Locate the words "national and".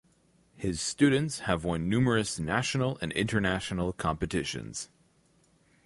2.39-3.11